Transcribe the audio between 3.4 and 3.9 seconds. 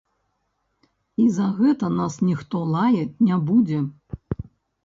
будзе!